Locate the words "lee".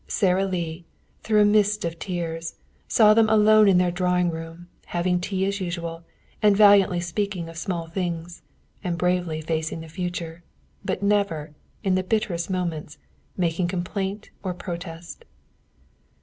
0.45-0.83